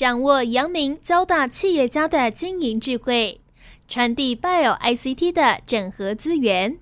[0.00, 3.38] 掌握阳明交大企业家的经营智慧，
[3.86, 6.78] 传递 Bio ICT 的整合资源，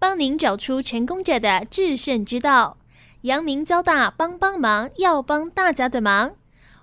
[0.00, 2.78] 帮您找出成功者的制胜之道。
[3.20, 6.32] 阳明交大帮帮忙，要帮大家的忙。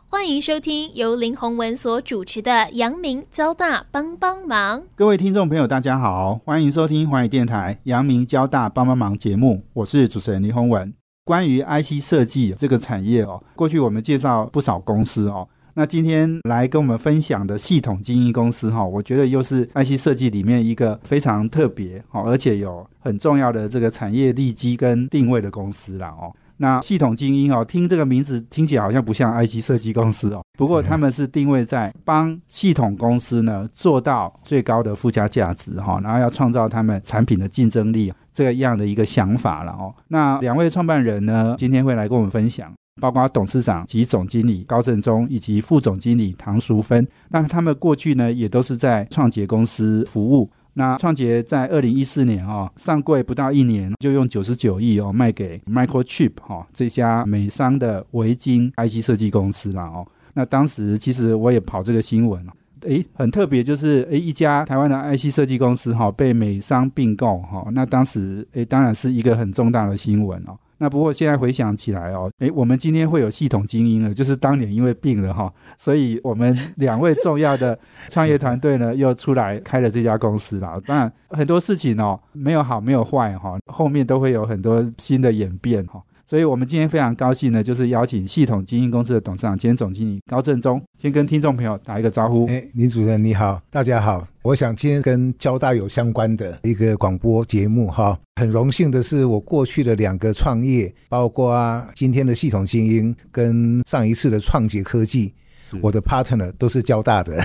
[0.07, 4.79] 欢迎收听由林宏文所主持的《阳明交大帮帮忙》。
[4.95, 10.93] 各位听众朋友，大家好，欢迎收听华语电台《阳明交大帮帮忙》节目，我是主持人林宏文。
[11.25, 26.31] 关于 IC 设计这个产业哦，过去我们介绍不少公司哦，那今天来跟我们分享的系统精英公司哈，我觉得又是 IC 设计里面一个非常特别哦，而且有很重要的这个产业利基跟定位的公司了哦。
[26.57, 39.91] 那系统精英哦，听这个名字听起来好像不像 IC 设计公司哦，不过他们是定位在帮系统公司呢做到最高的附加价值哈，然后要创造他们产品的竞争力这个样的一个想法了哦。
[40.09, 42.71] 那两位创办人呢，今天会来跟我们分享，
[43.01, 50.49] 包括董事长及总经理高振忠以及副总经理唐淑芬，那他们过去呢也都是在创捷公司服务。
[50.75, 60.07] 那创杰在二零一四年啊上柜不到一年，就用九十九亿哦卖给 Microchip 哈这家美商的维京 IC 设计公司了哦。
[60.33, 62.43] 那当时其实我也跑这个新闻
[62.81, 67.65] 诶，很特别，就是诶一家台湾的 IC 设计公司哈被美商并购哈。
[67.71, 70.57] 那当时诶当然是一个很重大的新闻哦。
[70.83, 80.77] 那不过现在回想起来哦，诶，我们今天会有系统精英了，就是当年因为病了哈，所以我们 两位重要的创业团队呢又出来开了这家公司了。
[80.85, 86.03] 当然很多事情哦没有好没有坏哈，后面都会有很多新的演变哈。
[86.25, 92.47] 所以我们今天非常高兴呢，就是邀请系统精英公司的董事长兼总经理高正忠，先跟听众朋友打一个招呼。
[92.47, 94.25] 哎，李主任你好，大家好。
[94.41, 105.33] 我想今天跟交大有相关的一个广播节目哈，很荣幸的是我过去的两个创业，包括今天的系统精英跟上一次的创捷科技。
[105.81, 107.37] 我的 partner 都是交大的，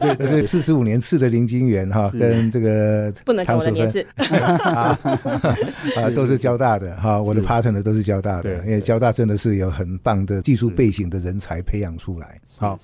[0.00, 4.98] 对对，是四十五年次的林金元哈，跟这个不能讲我的年次啊，
[6.14, 12.40] 都是交大的哈，我的 partner 都是交大的，因为交大真的是有很棒的技术背景的人才培养出来。
[12.56, 12.78] 好，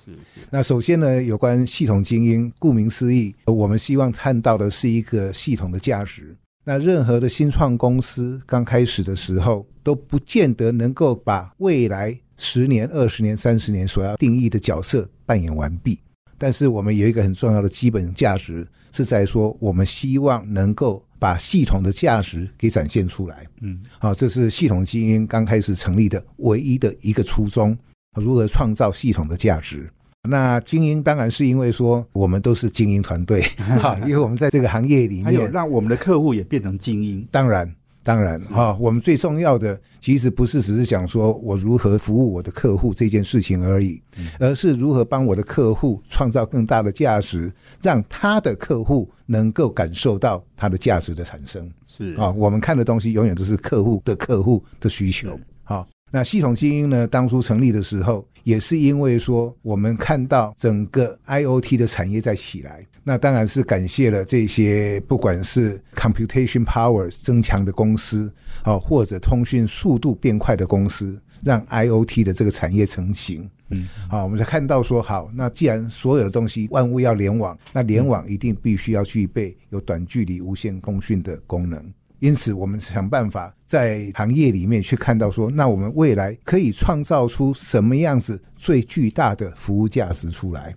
[0.49, 6.35] 那首先呢，有关系统精英，顾名思义，我们希望看到的是一个系统的价值。
[6.63, 12.15] 那任何的新创公司刚开始的时候，都不见得能够把未来。
[12.43, 15.99] 十年、二十年、三十年所要定义的角色扮演完毕，
[16.39, 23.45] 但是我们有一个很重要的基本价值，是在说我们希望能够把系统的价值给展现出来。
[23.61, 27.77] 嗯，好，这是系统精英刚开始成立的唯一的一个初衷：
[28.19, 29.87] 如何创造系统的价值。
[30.27, 33.41] 那精英当然是因为说我们都是精英团队，
[33.79, 37.23] 哈，因为我们在这个行业里面，还有让我们的客户也变成精英。
[37.29, 37.71] 当然。
[38.03, 44.01] 当然哈，我们最重要的其实不是只是讲说我如何服务我的客户这件事情而已，
[44.39, 47.51] 而是如何帮我的客户创造更大的价值，
[47.81, 51.71] 让他的客户能够感受到他的价值的产生。
[51.85, 55.39] 是啊，我们看的东西永远都是客户的客户的需求。
[55.63, 57.07] 好，那系统精英呢？
[57.07, 58.25] 当初成立的时候。
[58.43, 68.33] 也是因为说，我们看到整个 IOT 的产业在起来，那当然是感谢了这些不管是 computation power 增强的公司，
[68.63, 73.47] 啊，或者通讯速度变快的公司，让 IOT 的这个产业成型。
[73.69, 81.79] 嗯，好，我们才看到说，好，那既然所有的东西万物要联网，那联网一定必须要具备有短距离无线通讯的功能。
[82.21, 90.75] 因此，我们想办法在行业里面去看到说，那我们未来可以创造出什么样子最巨大的服务价值出来？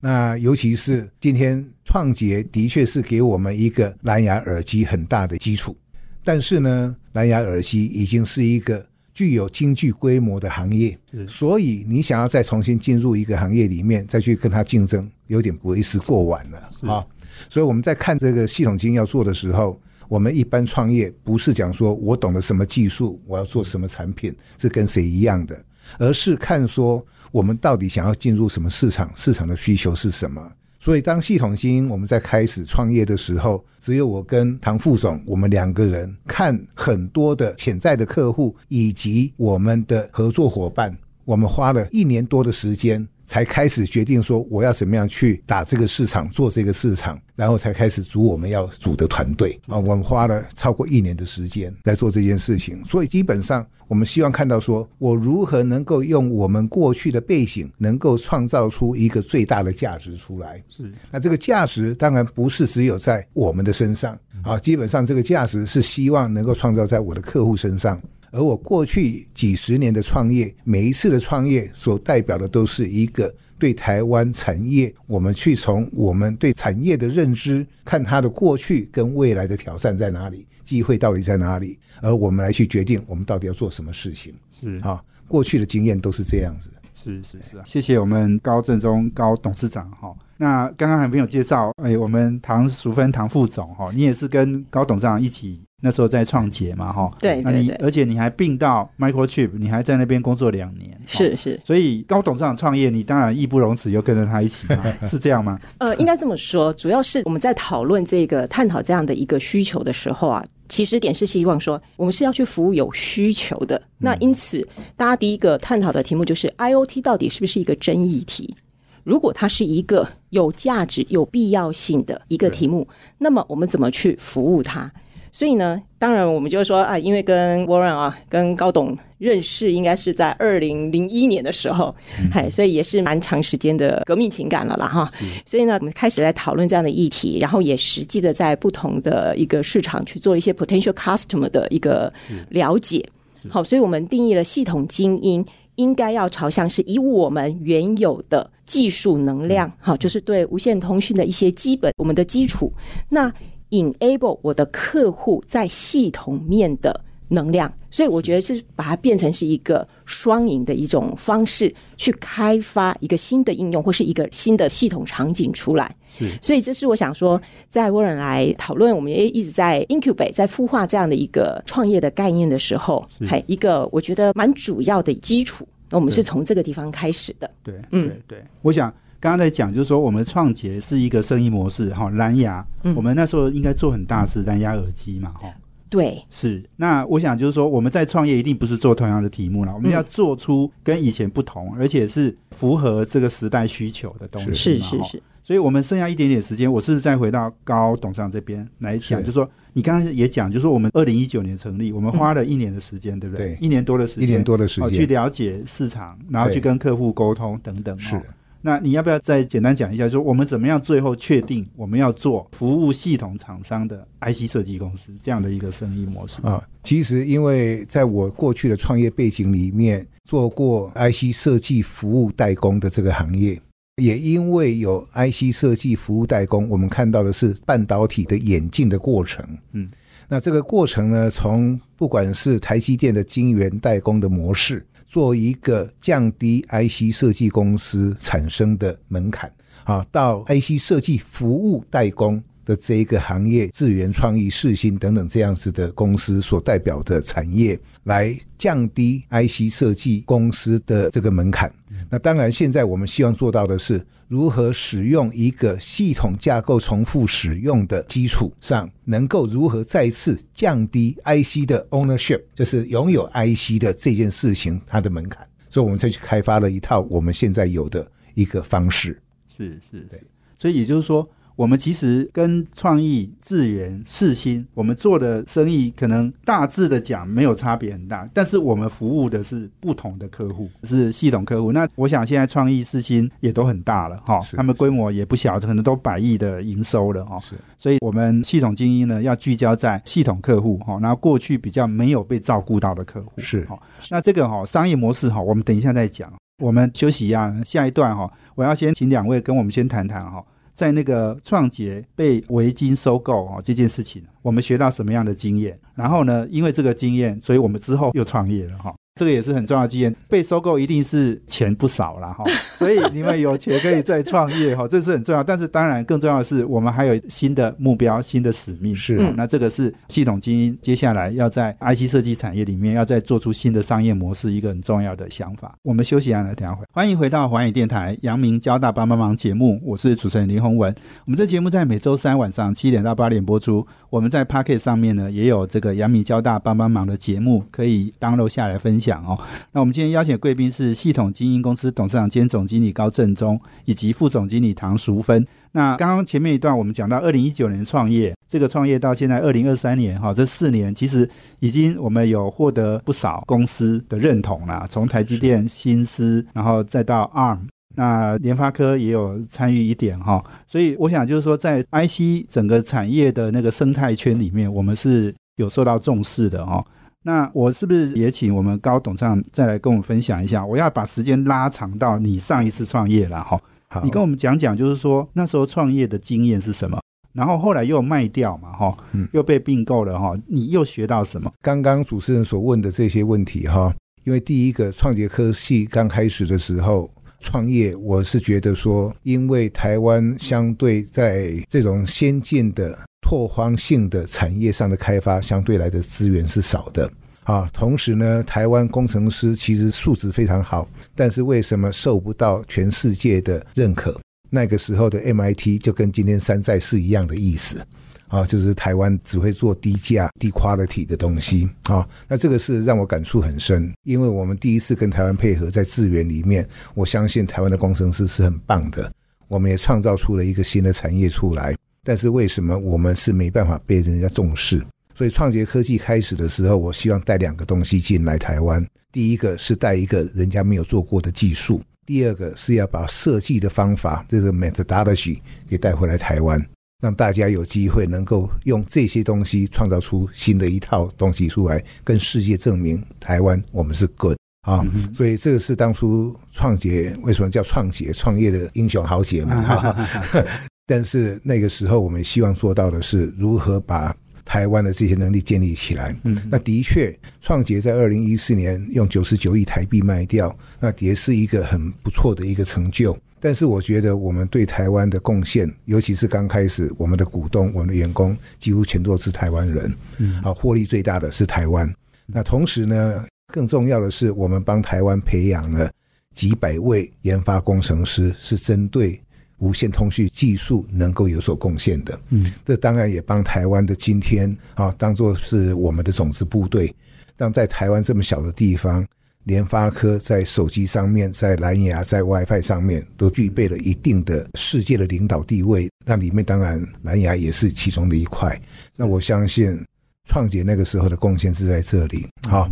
[0.00, 5.76] 那尤其是今天创捷的确是给我们一个蓝牙耳机很大的基础，
[6.22, 17.04] 但是呢，蓝牙耳机已经是一个具有经济规模的行业，所以你想要再重新进入一个行业里面再去跟它竞争，有点为时过晚了啊！
[17.48, 19.76] 所以我们在看这个系统经要做的时候。
[20.08, 25.64] 我们一般创业不是讲说我懂得什么技术，我要做什么产品是跟谁一样的，
[25.98, 30.52] 而是看说我们到底想要进入什么市场，市场的需求是什么。
[30.78, 40.94] 所以当系统星我们在开始创业的时候，只有我跟唐副总，我们两个人看很多的潜在的客户以及我们的合作伙伴，
[41.24, 43.08] 我们花了一年多的时间。
[43.24, 49.78] 才开始决定说我要怎么样去打这个市场，做这个市场，然后才开始组我们要组的团队啊。
[49.78, 60.62] 我们花了超过一年的时间来做这件事情，所以基本上我们希望看到说我如何能够用我们过去的背景，能够创造出一个最大的价值出来。
[60.68, 68.00] 是，那这个价值当然不是只有在我们的身上啊，基本上这个价值是希望能够创造在我的客户身上。
[68.34, 84.34] 而我过去几十年的创业，每一次的创业所代表的都是一个对台湾产业，我们去从我们对产业的认知，看它的过去跟未来的挑战在哪里，机会到底在哪里，而我们来去决定我们到底要做什么事情。
[84.50, 86.68] 是啊，过去的经验都是这样子。
[86.92, 90.12] 是是是啊，谢谢我们高正中高董事长哈。
[90.36, 97.10] 那刚刚还没有介绍，哎，我们唐淑芬唐副总哈，你也是跟高董事长一起那时候在创捷嘛哈。
[97.20, 100.90] 对那你而且你还并到 Microchip，你还在那边工作两年。
[100.92, 101.60] 哦是是。
[101.64, 105.58] 所以高董事长创业，你当然义不容辞，又跟着他一起嘛， 是这样吗？
[105.78, 113.80] 呃，应该这么说，主要是我们在讨论这个、探讨这样的一个需求的时候啊，起始点是希望说，我们是要去服务有需求的。
[113.98, 114.66] 那因此，
[114.96, 118.56] 大家第一个探讨的题目就是 IOT 到底是不是一个争议题？
[119.04, 124.90] 如果它是一个有价值、有必要性的一个题目，那么我们怎么去服务它？
[125.30, 131.92] 所以呢，当然我们就是说啊，因为跟 Warren 啊，跟高董认识，应该是在二零零一年的时候，
[132.30, 135.10] 嗨、所以也是蛮长时间的革命情感了啦哈。
[135.44, 142.12] 所以呢，我们开始来讨论这样的议题，然后也实际的在不同的一个市场去做一些 potential customer 的一个
[142.50, 143.04] 了解。
[143.48, 145.44] 好，所以我们定义了系统精英
[145.76, 152.72] 应该要朝向是以我们原有的技术能量，好，就是对无线通讯的一些基本我们的基础，
[153.08, 153.32] 那
[153.70, 165.94] enable 我的客户在系统面的能量，所以我觉得是把它变成是一个双赢的一种方式，去开发一个新的应用或是一个新的系统场景出来。
[166.08, 175.66] 是所以这是我想说，在沃人来讨论，我们也一直在 incubate 在孵化这样的一个创业的概念的时候，还一个我觉得蛮主要的基础。
[175.90, 177.50] 那我们是从这个地方开始的。
[177.62, 178.88] 对，嗯对对，我想
[179.20, 182.64] 刚刚在讲，就是说我们创捷是一个生意模式哈，蓝牙，
[182.96, 185.48] 我们那时候应该做很大是蓝牙耳机嘛哈。
[185.94, 199.26] 对，是，那我想就是说，我们在创业一定不是做同样的题目了，我们要做出跟以前不同，而且是符合这个时代需求的东西是是是，所以我们剩下一点点时间，我是不是再回到高董事长这边来讲，是。
[199.26, 203.54] 就是说你刚刚也讲，就是说我们二零一九年成立，我们花了一年的时间，对不对？
[203.54, 207.96] 对一年多的时间，一年多的时哦，去，了解市场，然后去跟客户沟通等等。
[207.98, 208.22] 是哦
[208.66, 216.40] 那你要不要再简单讲一下，就说我们怎么样最后确定我们要做服务系统厂商的 IC 设计公司这样的一个生意模式？
[216.46, 223.60] 啊，其实因为在我过去的创业背景里面，做过 IC 设计服务代工的这个行业，
[224.02, 229.46] 也因为有 IC 设计服务代工，我们看到的是半导体的演进的过程。
[229.72, 229.86] 嗯，
[230.26, 239.52] 那这个过程呢，从不管是台积电的晶圆代工的模式，做一个降低 IC 设计公司产生的门槛
[239.84, 251.70] 啊，到 IC 设计服务代工的这一个行业，智源创意、世新等等这样子的公司所代表的产业，来降低 IC 设计公司的这个门槛。
[252.08, 265.46] 那当然，现在我们希望做到的是，如何使用一个系统架构重复使用的基础上，能够如何再次降低 IC 的 ownership，就是拥有 IC 的这件事情它的门槛。
[265.68, 269.20] 所以，我们才去开发了一套我们现在有的一个方式。
[269.48, 270.26] 是是是，
[270.58, 281.70] 所以也就是说，我们其实跟创意、智源、世新，我们做的生意可能大致的讲没有差别很大，但是我们服务的是不同的客户，是系统客户。
[281.72, 287.38] 那我想现在创意、世新也都很大了哈，他们规模也不小，可能都百亿的营收了哈。
[287.38, 293.78] 是所以我们系统精英呢，要聚焦在系统客户哈，然后过去比较没有被照顾到的客户是哈。
[294.10, 296.32] 那这个哈商业模式哈，我们等一下再讲。
[296.62, 300.42] 我们休息一下，下一段哈，我要先请两位跟我们先谈谈哈，
[300.74, 305.78] 在那个创杰被维金收购哦这件事情，我们学到什么样的经验？
[305.94, 308.92] 然后呢，因为这个经验，所以我们之后又创业了哈。
[309.16, 312.42] 这个也是很重要的经验，被收购一定是钱不少了哈，
[312.74, 315.40] 所以你们有钱可以再创业哈，这是很重要。
[315.40, 318.92] 但是当然更重要的是，我们还有新的目标、新的使命。
[318.92, 325.76] 是好那这个是系统精英接下来要在 IC 设计产业里面要再做出新的商业模式，一个很重要的想法。
[325.82, 326.84] 我们休息一下来，等下回。
[326.92, 330.92] 欢迎回到环宇电台阳明交大帮帮忙节目，我是主持人林宏文。
[331.24, 333.86] 我们这节目在每周三晚上七点到八点播出。
[334.10, 339.38] 我们在 Pocket 上面呢也有这个阳明交大帮帮忙的节目，可以 download 下来分享哦。
[339.72, 345.44] 那我们今天邀请的贵宾是系统精英公司董事长兼总经理高正中，以及副总经理唐淑芬。
[345.72, 357.58] 那刚刚前面一段我们讲到，二零一九年创业，这个创业到现在二零二三年哈，这四年其实已经我们有获得不少公司的认同啦，从台积电、新思，然后再到 ARM。
[357.96, 366.84] 那联发科也有参与一点哈，所以我想就是说，在 IC 整个产业的那个生态圈里面，我们是有受到重视的哈。
[367.26, 370.64] 那我是不是也请我们高董事长再来跟我们分享一下？
[370.64, 377.00] 我要把时间拉长到你上一次创业了哈，好，你跟我们讲讲，就是说那时候创业的经验是什么？
[377.32, 381.50] 然后后来又卖掉嘛哈，嗯又被并购了哈，你又学到什么？
[381.62, 383.92] 刚刚主持人所问的这些问题哈，
[384.24, 392.98] 因为第一个创杰科系刚开始的时候创业，我是觉得说，因为台湾相对在这种先进的
[393.34, 397.10] 拓荒性的产业上的开发，相对来的资源是少的。
[397.42, 404.16] 啊，同时呢，台湾工程师其实素质非常好，但是为什么受不到全世界的认可？
[404.50, 407.84] 那个时候的 MIT 就跟今天山寨是一样的意思。
[408.28, 412.08] 啊，就是台湾只会做低价、低 quality 的东西啊。
[412.28, 416.64] 那这个是让我感触很深，因为我们第一次跟台湾配合，在资源里面，
[416.94, 419.12] 我相信台湾的工程师是很棒的，
[419.48, 421.74] 我们也创造出了一个新的产业出来。
[422.04, 424.80] 但是为什么我们是没办法被人家重视？
[425.14, 428.84] 所以创杰科技开始的时候，我希望带两个东西进来台湾。
[429.10, 436.60] 第一个是带一个人家没有做过的技术，第二个是要把设计的方法，这个 methodology 给带回来台湾。
[437.02, 444.82] 让大家有机会能够用这些东西创造出新的一套东西出来，跟世界证明台湾我们是 good 啊，
[445.12, 449.94] 所以这个是当初创杰为什么叫创杰创业的英雄豪杰嘛。
[450.86, 454.14] 但是那个时候我们希望做到的是如何把
[454.44, 456.14] 台湾的这些能力建立起来。
[456.24, 463.16] 嗯，那的确，创杰在二零一四年用九十九亿台币卖掉，那也是一个很不错的一个成就。
[463.40, 471.90] 但是我觉得我们对台湾的贡献，尤其是刚开始，我们的股东、我们的员工几乎全都是台湾人，嗯，啊，获利最大的是台湾。
[472.26, 475.90] 那同时呢，更重要的是，我们帮台湾培养了
[476.34, 479.20] 几百位研发工程师，是针对
[479.64, 482.20] 无线通讯技术能够有所贡献的。
[482.28, 486.94] 嗯，这当然也帮台湾的今天啊，当做是我们的种子部队，
[487.38, 489.04] 让在台湾这么小的地方。
[489.44, 495.86] 联发科在手机上面，在蓝牙，在 WiFi 上面都具备了一定的世界的领导地位。
[496.06, 498.58] 那里面当然蓝牙也是其中的一块。
[498.96, 499.78] 那我相信
[500.26, 502.26] 创杰那个时候的贡献是在这里。
[502.48, 502.70] 好，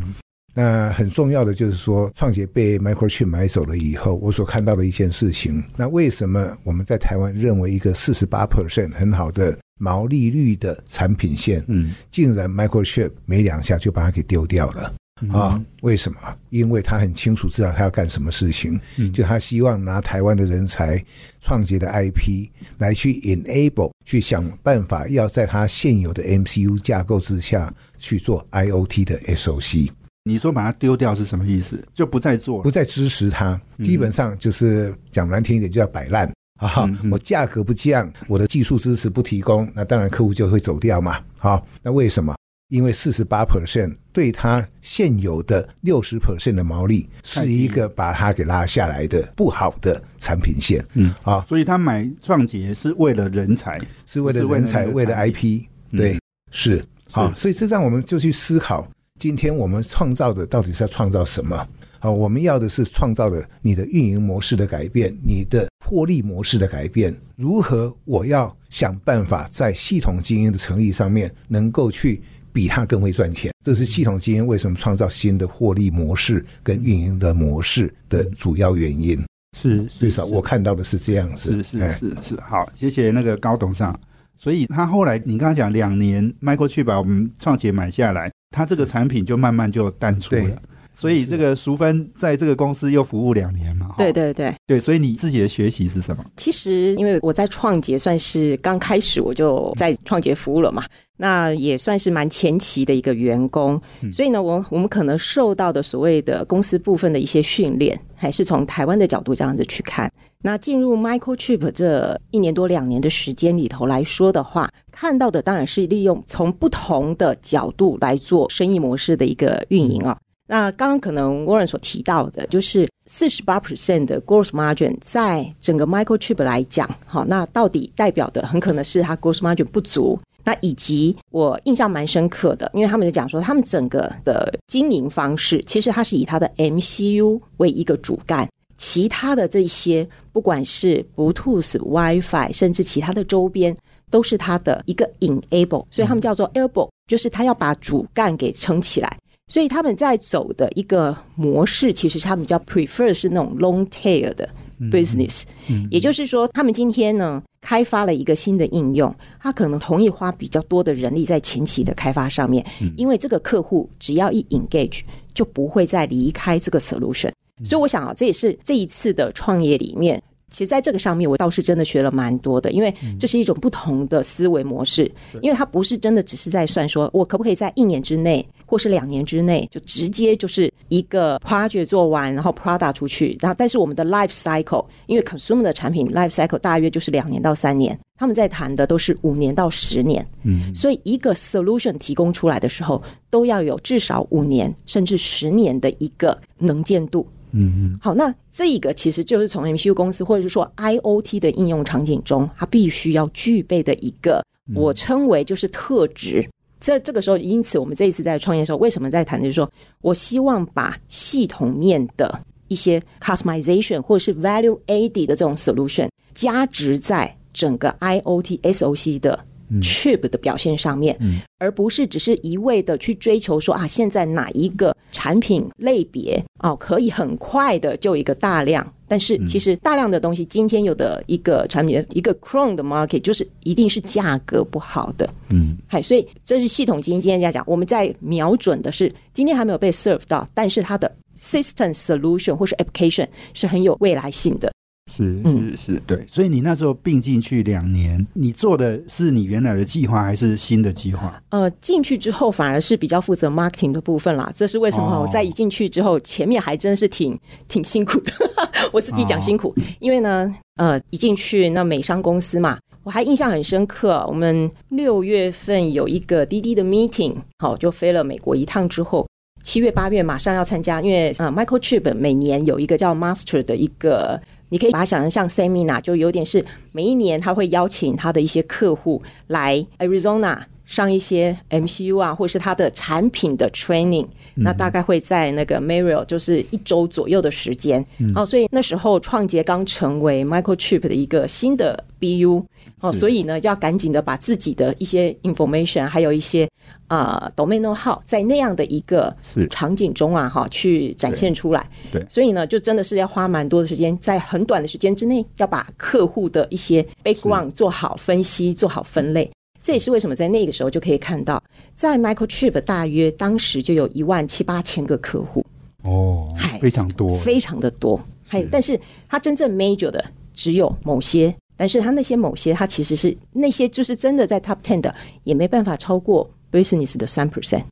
[0.54, 5.62] 那很重要的就是说，创杰被 Microchip 买走了以后，我所看到的一件事情。
[5.76, 14.94] 那为什么我们在台湾认为一个四十八 percent 很好的毛利率的产品线，嗯，竟然 Microchip 没两下就把它给丢掉了？
[15.32, 16.18] 啊，为什么？
[16.50, 18.78] 因为他很清楚知道他要干什么事情，
[19.14, 21.02] 就他希望拿台湾的人才、
[21.40, 29.90] 创杰的 IP 来去 enable，去想办法要在他现有的 MCU 架构之下去做 IOT 的 SOC。
[30.24, 31.82] 你说把它丢掉是什么意思？
[31.92, 36.30] 就不再做了，不再支持它，基本上就是讲难听一点，就叫摆烂。
[36.58, 36.88] 啊！
[37.10, 41.18] 我价格不降，我的技术支持不提供，那当然客户就会走掉嘛。
[41.36, 42.36] 好，那为什么？
[42.68, 56.16] 因为四十八 percent 对它现有的六十 percent 的毛利是一个把它给拉下来的不好的产品线，嗯啊，所以他买创杰是为了人才，是为了人才，为了 IP，对，
[56.52, 56.80] 是。
[57.10, 58.88] 好，所以这让我们就去思考，
[59.22, 61.64] 今天我们创造的到底是要创造什么？
[62.00, 67.96] 好，我们要的是创造的你的运营模式的改变，你的获利模式的改变，如何？
[68.04, 72.20] 我要想办法在系统经营的成立上面能够去。
[72.52, 79.18] 比他更会赚钱，这是系统经营为什么创造新的获利模式跟运营的模式的主要原因。
[79.56, 81.52] 是，至少我看到的是这样子。
[81.52, 83.98] 是是是是，好，谢谢那个高董事长。
[84.36, 90.62] 所以他后来，你刚刚讲两年，Michael 把我们创杰买下来，他这个产品就慢慢就淡出了。
[90.92, 93.94] 所以这个淑芬在这个公司又服务两年嘛？
[93.96, 96.24] 对对对对，所以你自己的学习是什么？
[96.36, 100.84] 其实因为我在创杰算是刚开始我就在创杰服务了嘛，
[101.16, 103.80] 那也算是蛮前期的一个员工，
[104.12, 110.10] 所以呢，我我们可能受到的所谓的公司部分的一些训练，还是从台湾的角度这样子去看。
[110.44, 120.18] 那进入 Microchip 这一年多两年的时间里头来说的话，看到的当然是利用从不同的角度来做生意模式的一个运营啊。
[120.48, 130.18] 那刚刚可能 Warren 所提到的，就是四十八 percent 的 gross margin，在整个 Microchip 来讲，好，那到底代表的很可能是它 gross margin 不足。
[130.44, 143.76] 那以及我印象蛮深刻的，因为他们在讲说，他们整个的经营方式，其实它是以它的 MCU 为一个主干，其他的这些不管是 Bluetooth、WiFi，甚至其他的周边，
[144.10, 149.16] 都是它的一个 enable，所以他们叫做 elbow，就是它要把主干给撑起来。
[149.52, 154.48] 所以他们在走的一个模式，其实他们叫 prefer 是那种 long tail 的
[154.90, 162.64] business，、嗯也就是说，他们今天呢开发了一个新的应用，他可能同意花比较多的人力在前期的开发上面，
[162.96, 165.02] 因为这个客户只要一 engage，
[165.34, 167.30] 就不会再离开这个 solution。
[167.62, 170.18] 所以我想啊，这也是这一次的创业里面。
[170.52, 175.10] 其实，在这个上面，我倒是真的学了蛮多的，因为这是一种不同的思维模式。
[175.40, 183.36] 因为它不是真的只是在算说，我可不可以在一年之内，或是两年之内，就直接就是一个 project 做完，然后 product 出去。
[183.40, 190.24] 然后，但是我们的 life cycle，因为 consumer 的产品 life cycle 大约就是两年到三年，他们在谈的都是五年到十年。
[190.44, 197.26] 嗯，所以一个 solution 提供出来的时候，都要有至少五年甚至十年的一个能见度。
[197.52, 204.44] 嗯嗯好，那这一个其实就是从 MCU 公司或者是说 IOT 的应用场景中，它必须要具备的一个，
[204.74, 206.48] 我称为就是特质。
[206.80, 219.44] 这这个时候，因此我们这一次在创业的时候，为什么在谈，就是说我希望把系统面的一些 customization 或者是 value added 的这种 solution 加值在整个 IOT SOC 的
[219.80, 221.18] chip 的表现上面，
[221.58, 244.72] 而不是只是一味的去追求说啊，现在哪一个产品类别哦可以很快的就一个大量，但是其实大量的东西，今天有的一个产品一个 Chrome 的 market 就是一定是价格不好的，嗯，嗨，所以这是系统基因今天在讲，我们在瞄准的是今天还没有被 serve 到，但是它的 system solution 或是 application 是很有未来性的。
[245.14, 246.24] 是嗯是是，对。
[246.26, 251.42] 所以你那时候并进去两年，你做的是你原来的计划还是新的计划？
[251.50, 254.50] 呃，进去之后反而是比较负责 marketing 的部分啦。
[254.54, 255.16] 这是为什么？
[255.16, 257.38] 哦我在一进去之后，前面还真是挺
[257.68, 258.32] 挺辛苦的。
[258.92, 264.24] 我自己讲辛苦，因为呢，呃，一进去那美商公司嘛，我还印象很深刻。
[264.28, 269.26] 我们六月份有一个滴滴的 meeting，好，就飞了美国一趟之后。
[269.62, 274.40] 七月八月马上要参加，因为呃，Michael Chip 每年有一个叫 Master 的一个，
[274.72, 288.04] 你可以把它想成像 Seminar，就有点是每一年他会邀请他的一些客户来 Arizona 上一些 MCU 啊，或是他的产品的 training，、那大概会在那个 Marriott 就是一周左右的时间。
[288.34, 292.64] 哦，所以那时候创杰刚成为 Michael Chip 的一个新的 BU。
[293.02, 296.68] 哦，所以呢，要赶紧的把自己的一些 information，还有一些
[297.08, 299.68] 啊、呃、domain know how，在那样的一个是。
[299.68, 301.86] 场景中啊，哈，去展现出来。
[302.10, 302.20] 对。
[302.20, 302.26] 对。
[302.28, 309.50] 所以呢，就真的是要花蛮多的时间，在很短的时间之内，要把客户的一些 background 做好分析，做好分类。
[309.80, 311.60] 这也是为什么在那个时候就可以看到，
[311.92, 315.66] 在 Microchip 大约当时就有一万七八千个客户，
[316.04, 318.20] 哦嗨，非常多，非常的多。
[318.46, 327.82] 还但是它真正 major 的只有某些，但是他那些某些，他其实是那些就是真的在 top ten 的，也没办法超过 business 的三 percent。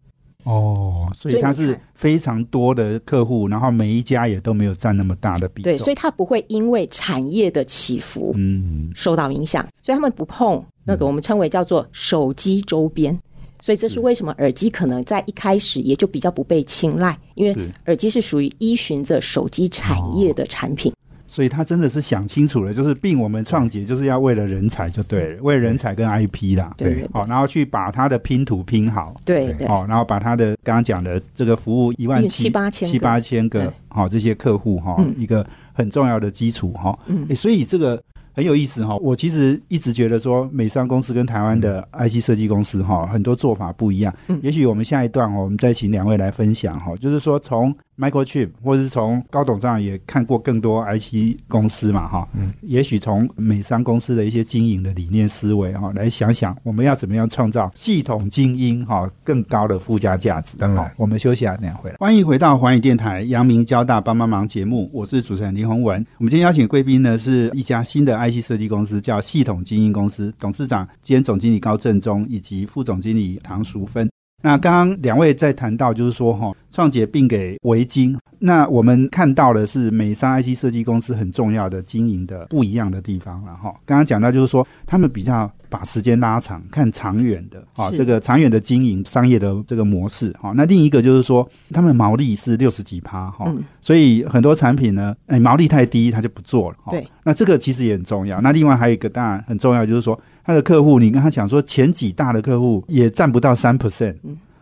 [0.44, 5.72] 哦，所以它是非常多的客户，然后每一家也都没有占那么大的比重。
[5.72, 13.18] 对，所以它不会因为产业的起伏嗯，受到影响，所以他们不碰那个我们称为叫做手机周边。
[13.60, 20.92] 所以这是为什么耳机可能在一开始也就比较不被青睐，因为耳机是属于依循着手机产业的产品。
[21.30, 32.92] 所以他真的是想清楚了，就是并我们创杰就是要为了人才就对了，为了人才跟 IP 啦，对对好，然后去把它的拼图拼好，对对哦，然后把他的刚刚讲的这个服务一万七八千个。
[32.92, 33.72] 七八千个对。
[33.86, 35.14] 好、这些客户哈、嗯。
[35.16, 37.24] 一个很重要的基础哈、嗯。
[37.28, 44.12] 诶所以这个很有意思哈、我其实一直觉得说美商公司跟台湾的 IC 设计公司哈、很多做法不一样。
[44.28, 44.38] 嗯。
[44.42, 60.56] 也许我们下一段哦，我们再请两位来分享哈、就是说从 Microchip 或者是从高董上也看过更多 IC 公司嘛哈、嗯也许从美商公司的一些经营的理念思维哈、来想想我们要怎么样创造系统精英哈、更高的附加价值。
[60.56, 61.96] 当然好我们休息啊，两回来。
[61.98, 66.04] 欢迎回到环宇电台阳明交大帮帮忙节目，我是主持人林宏文。
[66.18, 74.08] 我们今天邀请贵宾呢是一家新的 IC 设计公司，叫系统精英公司，董事长兼总经理高正忠以及副总经理唐淑芬。
[74.42, 78.16] 那刚刚两位在谈到，就是说哈，创杰并给维京。
[78.42, 83.70] 那我们看到的是美商 IC 设计公司很重要的经营的不一样的地方了哈。
[83.84, 90.52] 刚刚讲到就是说，他们比较把时间拉长，看长远的啊，是这个长远的经营商业的这个模式哈。
[90.56, 96.76] 那另一个就是说，他们毛利是六十几趴哈，嗯所以很多产品呢，哎，毛利太低，他就不做了。
[96.82, 98.40] 哈对，那这个其实也很重要。
[98.40, 104.14] 那另外还有一个当然很重要，就是说他的客户，你跟他讲说前几大的客户也占不到三 percent。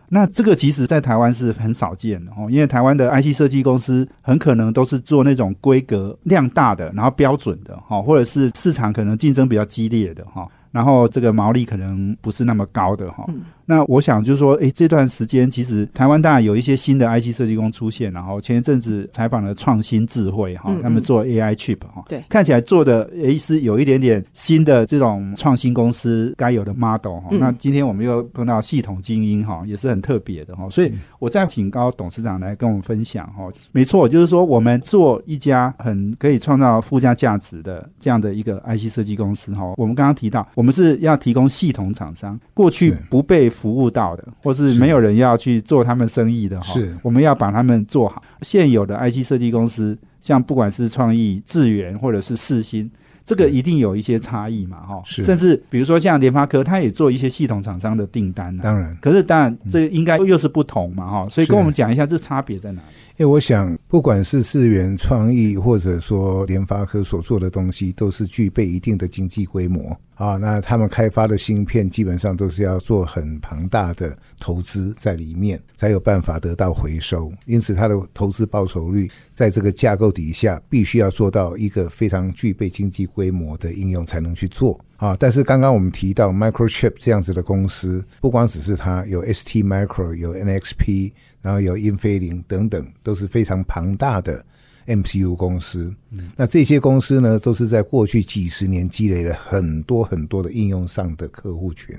[0.09, 13.25] 那这个其实在台湾是很少见的哦，因为台湾的 IC 设计公司很可能都是做那种规格量大的，然后标准的哈，或者是市场可能竞争比较激烈的哈，然后这个毛利可能不是那么高的哈。
[13.69, 27.27] 那我想就是说，诶，这段时间其实台湾当然有一些新的 IC 设计工出现，然后前一阵子采访了创新智慧哈，他们做 AI chip 哈，对，看起来做的诶是有一点点新的这种创新公司该有的 model 哈。
[27.33, 33.43] 那今天我们又碰到系统精英哈，也是很特别的哈，所以我再请高董事长来跟我们分享哈。
[33.71, 39.75] 没错，就是说我们做一家很可以创造附加价值的这样的一个 IC 设计公司哈。
[39.77, 48.23] 我们刚刚提到，我们是要提供系统厂商，过去不被服务到的，或是没有人要去做他们生意的哈，是我们要把他们做好。
[48.41, 52.89] 现有的 IC 设计公司，像不管是创意、智源或者是四新。
[53.25, 58.63] 这个一定有一些差异嘛，哈，是甚至比如说像联发科，它也做一些系统厂商的订单呢。
[58.63, 62.87] 当然，可是当然这应该又是不同嘛，哈，所以跟我们讲一下这差别在哪里？
[63.17, 70.37] 因为我想，不管是智源创意，或者说联发科所做的东西，都是具备一定的经济规模啊。
[70.37, 77.31] 那他们开发的芯片，基本上都是要做很庞大的投资在里面，才有办法得到回收。
[77.45, 85.15] 因此，它的投资报酬率在这个架构底下，必须要做到一个非常具备经济规模的应用，才能去做啊。
[85.19, 91.11] 但是，刚刚我们提到 Microchip 这样子的公司，不光只是它有 ST Micro，有 NXP。
[91.41, 94.45] 然后有英飞凌等等，都是非常庞大的
[94.87, 95.89] MCU 公司。
[96.35, 101.95] 那这些公司呢，都是在过去几十年积累了很多很多的应用上的客户群。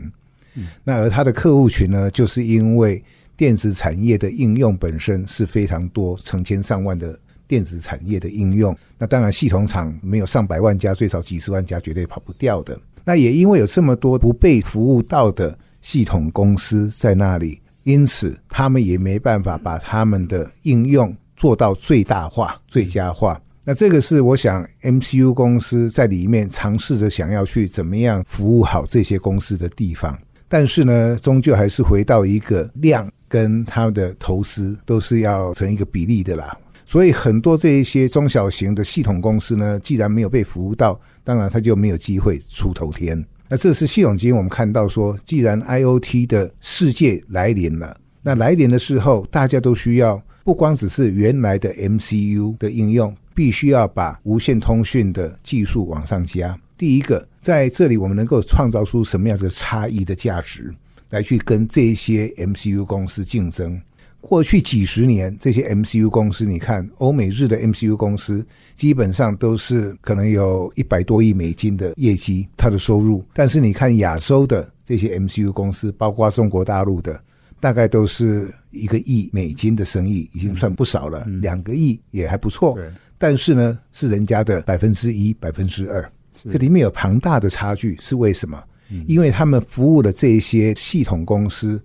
[0.85, 3.03] 那而它的客户群呢，就是因为
[3.35, 7.18] 电子产业的应用本身是非常多，成千上万的
[7.50, 8.76] 电子产业的应用。
[8.96, 12.78] 那当然，系统厂没有上百万家，最少几十万家，绝对跑不掉的。
[13.04, 17.60] 那也因为有这么多不被服务到的系统公司在那里。
[17.82, 23.40] 因此，他们也没办法把他们的应用做到最大化、最佳化。
[23.64, 30.16] 那这个是我想，MCU 公司在里面尝试着想要去怎么样服务好这些公司的地方。
[30.46, 36.56] 但是呢，终究还是回到一个量跟他们的投资都是要成一个比例的啦。
[36.90, 43.24] 所以，很多这一些中小型的系统公司呢，既然没有被服务到，当然它就没有机会出头天。
[43.48, 56.59] 那这是系统经我们看到说，既然 IOT 的世界来临了，那来临的时候，大家都需要不光只是原来的 MCU 的应用，必须要把无线通讯的技术往上加。
[56.76, 60.74] 第一个，在这里我们能够创造出什么样子的差异的价值，
[61.11, 63.81] 来去跟这些 MCU 公司竞争。
[64.20, 73.24] 过去几十年，这些 MCU 公司，你看欧美日的 MCU 公司，基本上都是可能有一百多亿美金的业绩，它的收入。
[73.33, 77.18] 但是你看亚洲的这些 MCU 公司，包括中国大陆的，
[77.61, 81.24] 大概都是一个亿美金的生意，已经算不少了。
[81.40, 82.78] 两个亿也还不错，
[83.16, 86.06] 但是呢，是人家的百分之一、百分之二，
[86.50, 88.62] 这里面有庞大的差距，是为什么？
[89.06, 91.83] 因为他们服务的这些系统公司。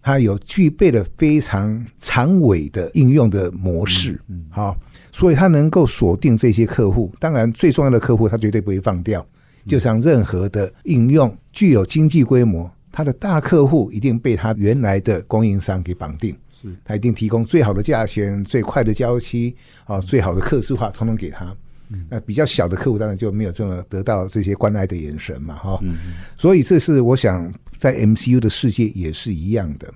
[0.00, 4.74] 它有具备了非常长尾的应用的模式，好，
[5.12, 7.12] 所以它能够锁定这些客户。
[7.18, 9.26] 当然，最重要的客户，它绝对不会放掉。
[9.66, 21.54] 就像任何的应用具有经济规模，它的大客户一定被它原来的供应商给绑定，是它一定提供最好的价钱、最快的交期啊、最好的客制化，统统给他。
[22.08, 25.78] 那比较小的客户，当然就没有这么得到这些关爱的眼神嘛，哈。
[26.36, 27.52] 所以这是我想。
[27.78, 29.90] 在 MCU 的世界也是一样的。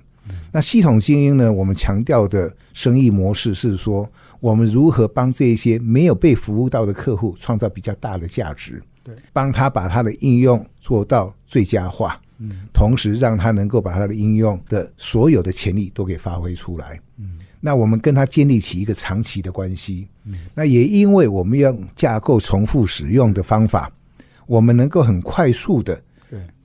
[0.53, 1.51] 那系统精英呢？
[1.51, 8.81] 我们强调的生意模式是说，我们如何帮这些没有被服务到的客户创造比较大的价值？
[9.03, 16.97] 对，帮他把他的应用做到最佳化，嗯，同时让他能够把他的应用的所有的潜力都给发挥出来。
[17.17, 20.07] 嗯，那我们跟他建立起一个长期的关系。
[20.23, 23.91] 嗯，那也因为我们要架构重复使用的方法，
[24.47, 26.01] 我们能够很快速的。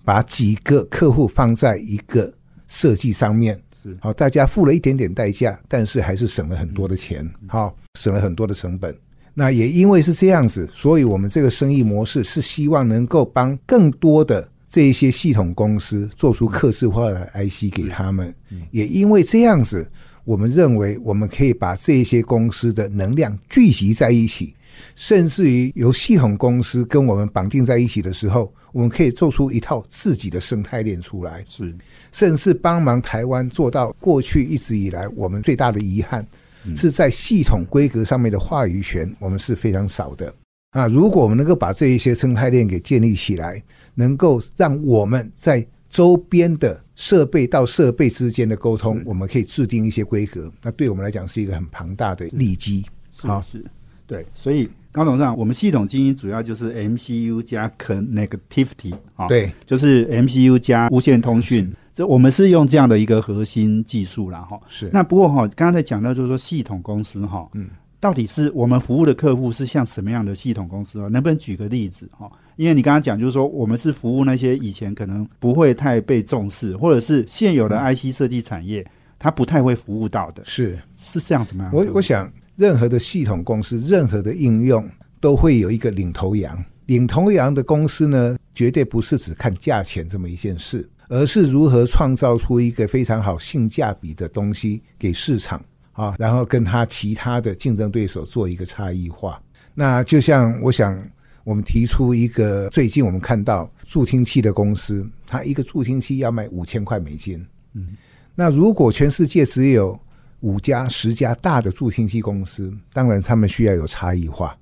[0.08, 2.32] 把几个客户放在一个
[2.66, 8.96] 设计上面，是好，大家付了一点点代价，但是还是省了很多的钱，好，省了很多的成本。
[9.34, 18.34] 那也因为是这样子，所以我们这个生意模式是希望能够帮更多的这一些系统公司做出客制化的 IC 给他们。
[18.70, 19.86] 也因为这样子，
[20.24, 24.54] 我们认为我们可以把这些公司的能量聚集在一起。
[24.94, 31.74] 甚至于由系统公司跟我们绑定在一起的时候，我们可以做出一套自己的生态链出来，是，
[32.12, 36.26] 甚至帮忙台湾做到过去一直以来我们最大的遗憾，
[36.74, 40.32] 是在系统规格上面的话语权，我们是非常少的。
[40.70, 40.86] 啊。
[40.86, 43.62] 如果我们能够把这一些生态链给建立起来，
[43.94, 52.84] 能够让我们在周边的设备到设备之间的沟通，我们可以制定一些规格，那对我们来讲是一个很庞大的利基，
[53.22, 53.64] 好是。
[54.08, 64.58] 对，所以高董事长，我们系统精英主要就是 MCU 加 connectivity 啊，对，就是 MCU 加无线通讯，这我们是用这样的一个核心技术啦，哈。
[64.66, 67.68] 是那不过哈，刚刚才讲到就是说系统公司哈，嗯，
[68.00, 71.08] 到底是我们服务的客户是像什么样的系统公司啊？
[71.08, 72.30] 能不能举个例子哈？
[72.56, 78.84] 因为你刚刚讲就是说，我们是服务那些以前可能不会太被重视，或者是现有的 IC 设计产业，
[79.18, 81.86] 它不太会服务到的，是，是这样什么样我？
[81.92, 84.84] 我想任何的系统公司，任何的应用
[85.20, 86.64] 都会有一个领头羊。
[86.86, 99.40] 领头羊的公司呢，绝对不是只看价钱这么一件事，而是如何创造出一个非常好性价比的东西给市场啊，然后跟他其他的竞争对手做一个差异化。
[99.72, 101.00] 那就像我想，
[101.44, 107.46] 我们提出一个最近我们看到助听器的公司，它一个助听器要卖五千块美金。
[107.74, 107.96] 嗯，
[108.34, 109.96] 那如果全世界只有
[110.40, 114.56] 五家、十家大的助听器公司，当然他们需要有差异化。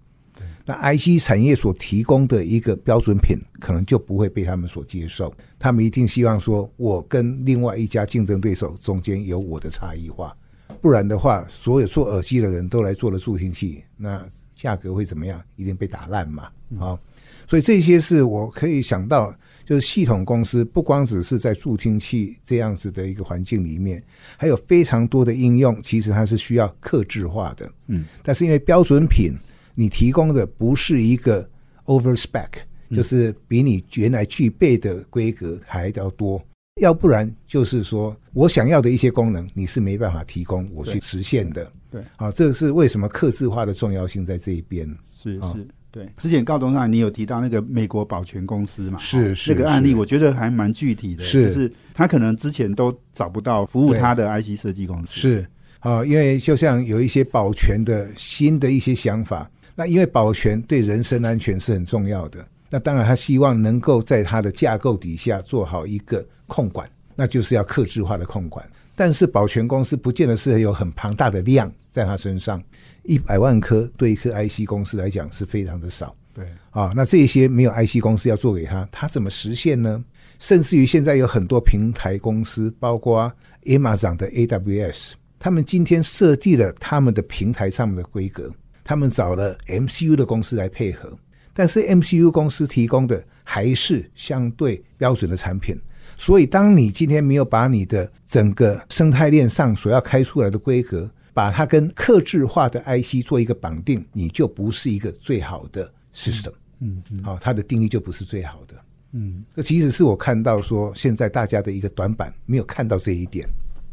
[0.69, 5.33] 那 IC 产业所提供的一个标准品，可能就不会被他们所接受。
[5.61, 10.37] 他们一定希望说，我跟另外一家竞争对手中间有我的差异化，
[10.81, 15.41] 不然的话，所有做耳机的人都来做了助听器，那价格会怎么样？
[15.55, 16.49] 一定被打烂嘛。
[16.81, 16.99] 啊、
[17.47, 19.33] 所以这些是我可以想到，
[19.67, 24.01] 就是系统公司不光只是在助听器这样子的一个环境里面，
[24.37, 27.69] 还有非常多的应用，其实它是需要克制化的。
[27.89, 29.35] 嗯，但是因为标准品
[29.75, 31.47] 你提供的不是一个
[31.87, 32.49] over spec，
[32.93, 36.41] 就是比你原来具备的规格还要多。
[36.81, 41.73] 要不然就是说我想要的一些功能，你是没办法提供我去实现的。
[41.91, 44.89] 对，好，这是为什么克制化的重要性在这一边。
[44.91, 46.07] 啊是是，对。
[46.19, 48.99] 之前高董上你有提到那个美国保全公司嘛？
[48.99, 55.47] 哦是是那个案例，我觉得还蛮具体的，是就是他可能之前都找不到服务他的 IC 设计公司，是
[55.81, 68.65] 啊，因为就像有一些保全的新的一些想法，那因为保全对人身安全是很重要的，那当然他希望能够在他的架构底下做好一个控管，那就是要克制化的控管。
[68.99, 72.63] 但是保全公司不见得是有很庞大的量在他身上，
[73.07, 76.15] 一百万颗对一颗 IC 公司来讲是非常的少。
[76.35, 80.05] 对，啊，那这些没有 IC 公司要做给他，他怎么实现呢？
[80.39, 83.33] 甚至于现在有很多平台公司，包括
[83.65, 88.53] Amazon 的 AWS，他们今天设计了他们的平台上面的规格，
[88.85, 91.17] 他们找了 MCU 的公司来配合，
[91.55, 95.81] 但是 MCU 公司提供的还是相对标准的产品。
[96.19, 106.55] 所以，当你今天没有把你的整个生态链上所要开出来的规格，把它跟克制化的 IC 做一个绑定，你就不是一个最好的 system。
[106.81, 108.75] 嗯嗯好、它的定义就不是最好的。
[109.13, 113.47] 嗯，这其实是我看到说现在大家的一个短板，没有看到这一点。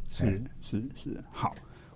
[0.09, 1.53] 是是是，好。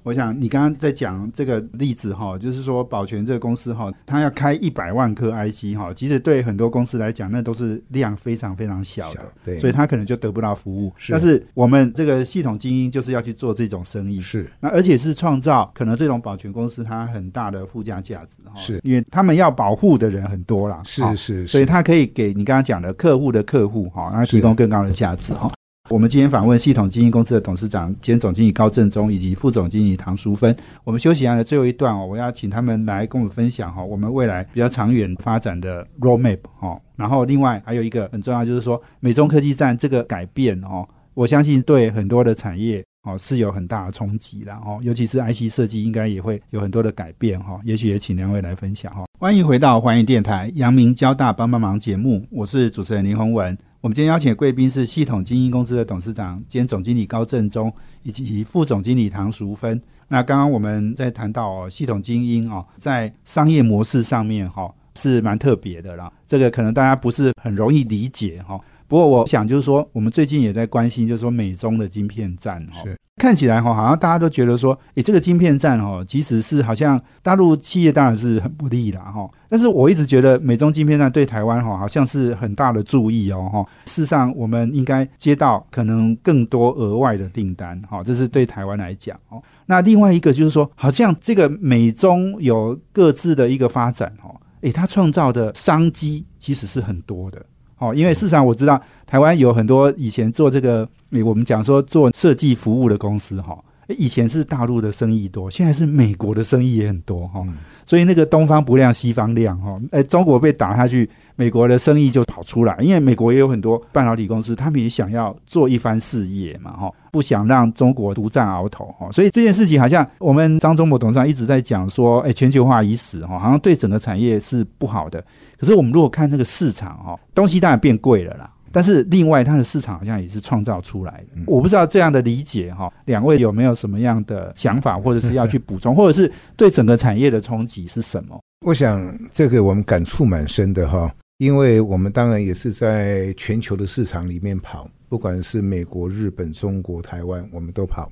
[0.08, 9.60] 我想你刚刚在讲这个例子哈，就是说保全这个公司哈，它要开一百万颗 IC 哈，其实对很多公司来讲，那都是量非常非常小的，小对。
[9.60, 10.94] 所以它可能就得不到服务。
[10.96, 11.12] 是。
[11.12, 14.50] 但是我们这个系统精英就是要去做这种生意，是。
[14.62, 18.80] 那而且是创造可能这种保全公司它很大的附加价值哈，是。
[18.84, 25.52] 因为他们要保护的人很多啦，哈是是，所以是它可以给你刚刚讲的客户的客户哈，然后提供更高的价值哈。
[25.90, 30.54] 我们今天访问系统基金公司的董事长兼总经理高正忠以及副总经理唐淑芬。
[30.84, 36.78] 我们休息完的最后一段哦，我要请他们来跟我们分享哈，我们未来比较长远发展的 roadmap 哈。
[36.98, 47.62] 然后另外还有一个很重要就是说，美中科技战这个改变哦，我相信对很多的产业哦是有很大的冲击的哦，尤其是 IC 设计应该也会有很多的改变哈。
[47.64, 49.06] 也许也请两位来分享哈。
[49.18, 53.58] 欢迎回到环宇电台阳明交大帮帮忙节目，我是主持人林宏文。
[53.80, 59.80] 我们今天邀请的贵宾是系统精英公司的董事长兼总经理高振中，以及副总经理唐淑芬。
[60.08, 66.12] 那刚刚我们在谈到哦，系统精英哦，在商业模式上面哈、是蛮特别的啦。
[66.26, 72.82] 这个可能大家不是很容易理解哈、不过我想就是说，我们最近也在关心，就是说美中的晶片战哈、
[73.18, 79.28] 看起来哈，好像大家都觉得说，诶，这个晶片战哦，其实是好像大陆企业当然是很不利啦哈。
[79.50, 83.66] 但是我一直觉得美中晶片战对台湾哈，好像是很大的注意哦哈。
[83.86, 89.42] 事实上，我们应该接到可能更多额外的订单哈，这是对台湾来讲哦。
[89.66, 97.44] 那另外一个就是说，好像这个美中有各自的一个发展哦，诶，它创造的商机其实是很多的。
[97.80, 107.58] 哦，因为市场我知道台湾有很多以前做这个，诶我们讲说做设计服务的公司哈，诶以前是大陆的生意多，现在是美国的生意也很多哈，嗯。
[107.86, 125.20] 所以那个东方不亮西方亮哈，诶，中国被打下去，美国的生意就跑出来，因为美国也有很多半导体公司，他们也想要做一番事业嘛哈，不想让中国独占鳌头哈，所以这件事情好像我们张忠谋董事长一直在讲说，诶，全球化已死哈，好像对整个产业是不好的。
[125.58, 131.42] 可是我们如果看这个市场哈，东西当然变贵了啦，但是另外它的市场好像也是创造出来的。
[131.48, 138.40] 我不知道这样的理解哈，两位有没有什么样的想法，或者是要去补充，或者是对整个产业的冲击是什么？
[138.64, 148.12] 我想这个我们感触蛮深的哈，因为我们当然也是在全球的市场里面跑，不管是美国、日本、中国、台湾，我们都跑。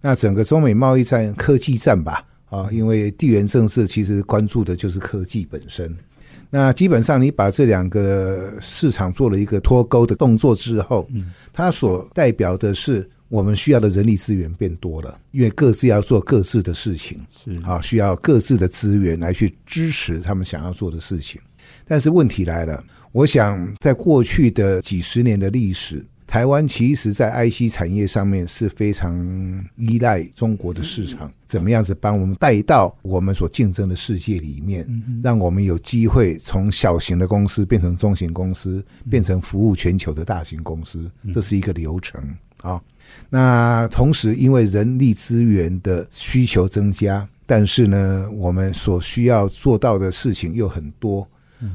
[0.00, 5.96] 那整个中美贸易战、科技战吧，啊，因为地缘政治其实关注的就是科技本身。
[6.50, 21.40] 那基本上你把这两个市场做了一个脱钩的动作之后，嗯，它所代表的是我们需要的人力资源变多了，因为各自要做各自的事情，是啊，需要各自的资源来去支持他们想要做的事情。
[21.86, 26.04] 但是问题来了，我想在过去的几十年的历史。
[26.32, 29.14] 台湾其实，在 IC 产业上面是非常
[29.76, 34.88] 依赖中国的市场，怎么样子帮我们带到我们所竞争的世界里面，
[35.22, 42.18] 让我们有机会从小型的公司变成中型公司，变成服务全球的大型公司，这是一个流程
[42.62, 42.80] 啊。
[43.28, 51.28] 那同时，因为人力资源的需求增加，但是呢，我们所需要做到的事情又很多。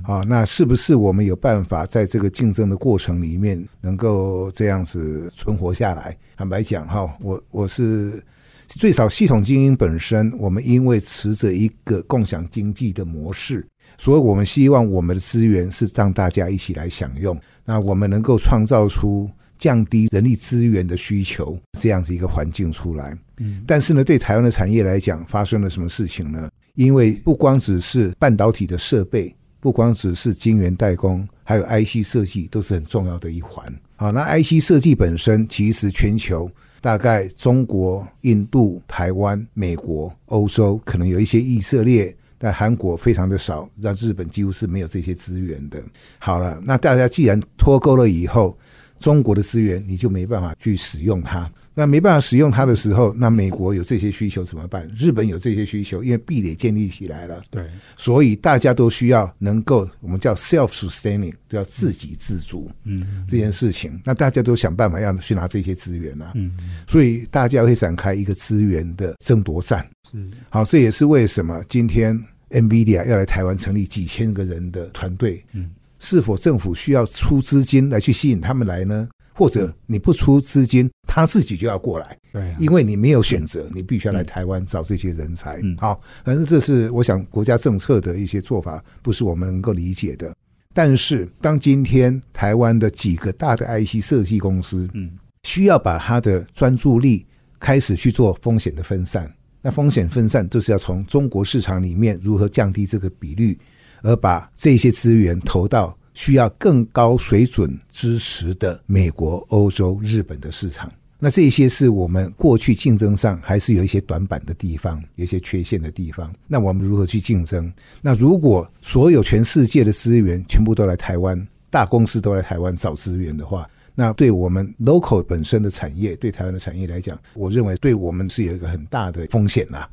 [0.04, 6.18] 好，那是不是我们有办法在这个竞争的过程里面，能够这样子存活下来？
[6.36, 8.24] 坦白讲，哈，我我是
[8.68, 13.66] 最少系统经营本身，我们因为持着一个共享经济的模式，
[13.98, 17.40] 所以我们希望我们的资源是让大家一起来享用。
[17.64, 23.18] 那我们能够创造出降低人力资源的需求这样子一个环境出来。
[23.38, 26.50] 嗯，但是呢，对台湾的产业来讲，发生了什么事情呢？
[26.76, 29.34] 因为不光只是半导体的设备。
[29.68, 33.66] 不光只是晶圆代工，还有 IC 设计都是很重要的一环。
[33.98, 36.50] 好，那 IC 设计本身，其实全球
[36.80, 45.84] 大概中国、印度、台湾、美国、欧洲，可能有一些以色列，但韩国非常的少，让日本几乎是没有这些资源的。
[46.18, 48.58] 好了，那大家既然脱钩了以后。
[49.00, 54.90] 中国的资源你就没办法去使用它，那没办法使用它的时候，那美国有这些需求怎么办？
[54.96, 57.64] 日本有这些需求，因为壁垒建立起来了，对，
[57.96, 66.52] 所以大家都需要能够我们叫 self-sustaining，叫自给自足，嗯，这件事情，那大家都想办法要去拿这些资源啊，嗯，
[66.88, 75.70] 所以大家会展开一个资源的争夺战，嗯，好，这也是为什么今天 NVIDIA 要来台湾成立几千个人的团队，嗯。
[76.10, 79.10] 是否政府需要出资金来去吸引他们来呢？
[79.34, 82.18] 或者你不出资金，他自己就要过来？
[82.32, 85.62] 对，因为你没有选择，你必须要来台湾找这些人才。
[85.78, 90.34] 好，反正这是我想国家政策的一些做法，不是我们能够理解的。
[90.74, 95.12] 但是当今天台湾的几个大的 IC 设计公司，嗯，
[95.44, 97.26] 需要把他的专注力
[97.60, 99.30] 开始去做风险的分散，
[99.62, 103.60] 那风险分散就是要从中国市场里面如何降低这个比率。
[104.02, 116.34] 而把这些资源投到需要更高水准支持的美国、欧洲、日本的市场，那这些是我们过去竞争上还是有一些短板的地方，有一些缺陷的地方。
[116.48, 117.72] 那我们如何去竞争？
[118.02, 129.80] 那如果所有全世界的资源全部都来台湾，大公司都来台湾找资源的话，那对我们 local 本身的产业，对台湾的产业来讲，我认为对我们是有一个很大的风险啦。
[129.80, 129.90] 啊，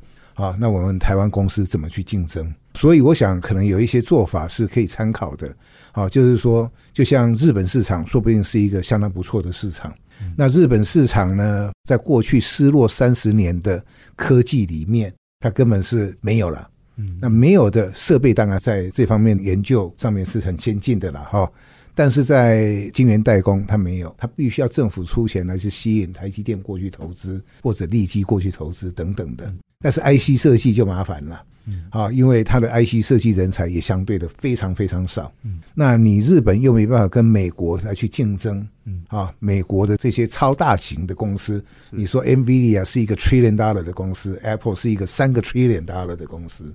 [0.59, 2.53] 那我们台湾公司怎么去竞争？
[2.73, 5.55] 所以我想，可能有一些做法是可以参考的。
[5.93, 9.93] 好，就是说，就像日本市场，说不定是一个相当不错的市场。
[10.35, 13.83] 那日本市场呢，在过去失落三十年的
[14.15, 16.69] 科技里面，它根本是没有了。
[16.97, 21.49] 嗯，那没有的设备，当然在这方面研究上面是很先进的了，哈。
[21.93, 29.53] 但是在晶圆代工，它没有，它必须要政府出钱来去吸引台积电过去投资，或者立基过去投资等等的。
[29.85, 31.43] 但是 IC 设计就麻烦了，
[31.91, 35.31] 啊，因为它的 IC 设计人才也相对的非常非常少。
[35.43, 35.59] 嗯。
[35.75, 39.03] 那你日本又没办法跟美国来去竞争，嗯。
[39.09, 46.73] 啊，美国的这些超大型的公司，你说 NVIDIA 是一个 trillion dollar 的公司，Apple 是一个三个 trillion dollar 的公司。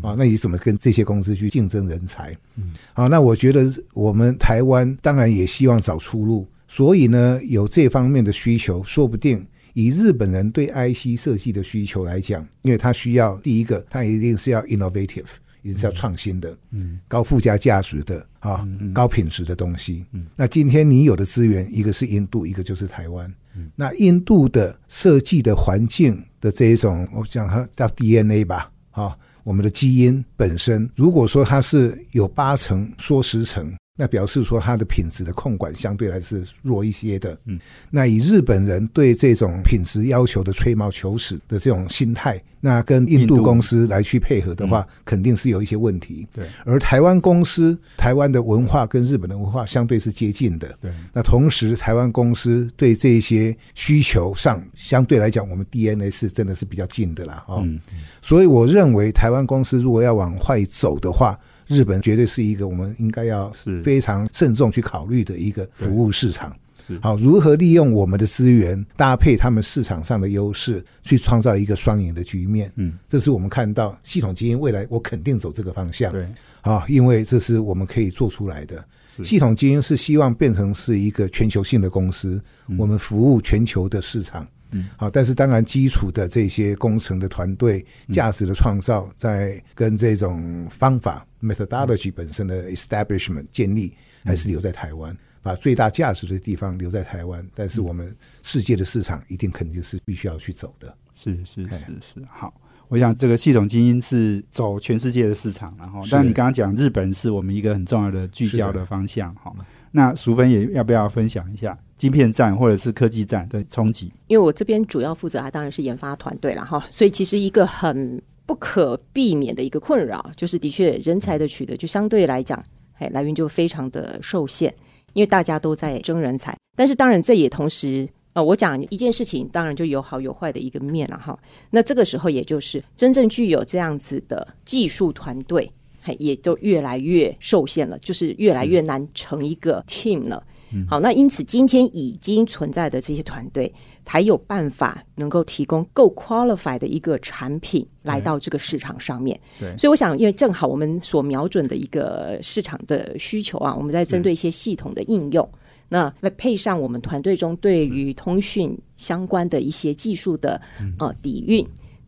[0.00, 2.32] 啊，那你怎么跟这些公司去竞争人才？
[2.54, 15.24] 嗯，啊，那我觉得我们台湾当然也希望找出路，所以呢，有这方面的需求，说不定以日本人对 IC 设计的需求来讲，因为他需要第一个，他一定是要 innovative，
[15.62, 20.04] 也是要创新的，嗯，高附加价值的啊，高品质的东西。
[20.12, 23.32] 嗯，那今天你有的资源，一个是印度，一个就是台湾。
[23.56, 29.16] 嗯，那印度的设计的环境的这一种，我讲它叫 DNA 吧，啊。
[29.44, 37.38] 我们的基因本身，如果说它是有八成说十成那表示说它的品质的控管相对来是弱一些的。
[37.44, 46.26] 嗯，那以日本人对这种品质要求的吹毛求疵的这种心态，那跟印印度度公司来去配合的话，肯定是有一些问题。
[46.32, 50.74] 对而台湾公司，台湾的文化跟日本的文化相对是接近的。
[50.80, 57.44] 对，那同时，台湾公司对这些需求上，相对来讲，我们 DNA 是真的是比较近的啦。
[57.46, 57.78] 哦，嗯，
[58.22, 66.54] 所以我认为台湾公司如果要往坏走的话，日本绝对是一个我们应该要是非常慎重去考虑的一个服务市场。
[67.00, 72.70] 好，如何利用我们的资源搭配他们市场上的优势，去创造一个双赢的局面？
[72.74, 76.12] 嗯，这是我们看到系统基因未来我肯定走这个方向。
[76.12, 76.26] 对，
[76.60, 78.84] 啊，因为这是我们可以做出来的。
[79.22, 82.42] 系统基因是希望变成是一个全球性的公司，
[82.76, 84.42] 我们服务全球的市场。
[84.42, 84.48] 嗯，
[84.96, 93.92] 好，但是当然基础的这些工程的团队、价值的创造，在跟这种方法 methodology 本身的 establishment 建立，
[94.24, 95.16] 还是留在台湾。
[95.42, 98.14] 把最大价值的地方留在台湾，但是我们
[98.44, 100.96] 世界的市场一定肯定是必须要去走的。
[101.16, 102.54] 是是哎是是，好。
[102.88, 109.50] 我想这个系统精英是走全世界的市场，然后，但你刚刚讲日本是我们一个很重要的聚焦的的方向，哈。
[109.92, 114.10] 那淑芬也要不要分享一下晶片战或者是科技战的冲击？
[114.26, 122.60] 因为我这边主要负责啊，当然是研发团队了哈，所以其实一个很不可避免的一个困扰，就是的确人才的取得就相对来讲，
[122.98, 124.72] 哎，来源就非常的受限，
[125.12, 128.08] 因为大家都在争人才，但是当然这也同时。
[128.34, 131.38] 呃，我讲一件事情，当然就有好有坏的一个面了哈。
[131.68, 135.70] 那这个时候，也就是真正具有这样子的技术团队，
[136.18, 140.44] 也都越来越受限了，就是越来越难成一个 team 了。
[140.88, 143.70] 好，那因此今天已经存在的这些团队，
[144.06, 149.38] 才有办法能够提供够 qualified 的一个产品来到这个市场上面。
[149.60, 155.46] 对所以我想，因为正好我们所瞄准的一个市场的需求啊，我们在针对一些系统的应用。
[155.90, 160.58] 那再配上我们团队中对于通讯相关的一些技术的
[160.98, 161.62] 呃底蕴，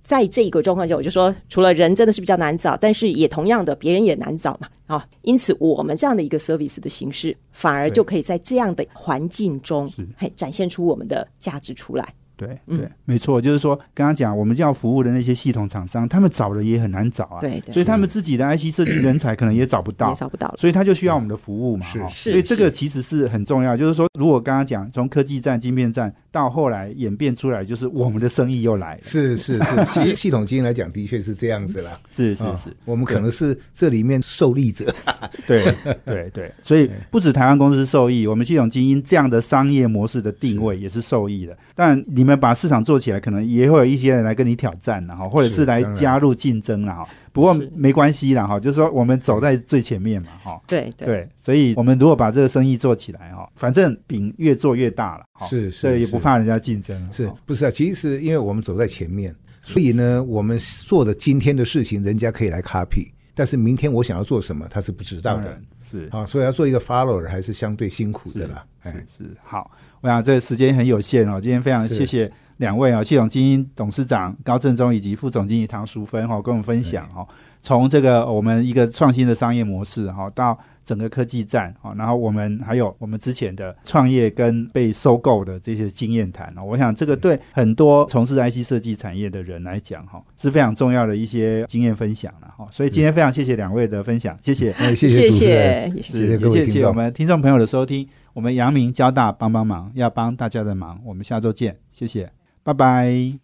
[0.05, 5.05] 在这个状况下，我就说，除了人真的是比较难找，但是也同样的，别人也难找嘛啊。
[5.23, 12.07] 因此，我们这样的一个 service 的形式，反而就可以在这样的环境中是，嘿，展现出我们的价值出来。
[12.37, 20.53] 对嗯对，没错，就是说刚刚讲我们要服务的那些系统厂商，他们找的也很难找啊，对对所以他们自己的 IC 设计人才可能也找不到也，找不到。
[20.59, 23.77] 所以他就需要我们的服务嘛，是是所以这个其实是很重要。
[23.77, 31.93] 就是说，如果刚刚讲从科技站、晶片战到后来演变出来，就是我们的生意又来了，是是是，其实 系统基因来讲，的确是这样子啦。
[31.93, 34.93] 啊是是是，我们可能是这里面受利者。
[35.47, 35.63] 对
[36.05, 41.57] 对对，所以不止台湾公司受益，我们系统精英这样的商业模式的定位也是受益的。
[41.73, 47.07] 但你们把市场做起来，可能也会有一些人来跟你挑战然后或者是来加入竞争了哈。
[47.33, 50.61] 不过没关系啦哈，就是说我们走在最前面嘛哈。
[50.69, 57.71] 对对对，所以我们如果把这个生意做起来哈，反正饼越做越大了，哈是所以也不怕人家竞争，是不是啊？
[57.71, 65.61] 其实因为我们走在前面，所以呢，我们做的今天的事情，人家可以来 copy，但是明天我想要做什么，他是不知道的。
[65.91, 68.65] 是啊，所以要做一个 follower 还是相对辛苦的啦。
[68.83, 69.71] 哎，是是好，
[70.01, 77.29] 我想这个时间很有限哦，今天非常谢谢两位哦，系统精英董事长高正忠以及副总经理唐淑芬哈、哦，跟我们分享哈、哦，
[77.61, 94.73] 从这个我们一个创新的商业模式哈、哦，到整个科技战哈、哦，然后我们还有我们之前的创业跟被收购的这些经验谈啊，我想这个对很多从事 IC 设计产业的人来讲哈、哦，是非常重要的一些经验分享了哈、哦，所以今天非常谢谢两位的分享，谢谢。
[94.73, 96.67] 哎，谢谢主持人，谢谢谢谢。
[96.67, 102.31] 谢我们听众朋友的收听，我们阳明交大帮帮忙，要帮大家的忙，我们下周见，谢谢，
[102.63, 103.33] 拜拜。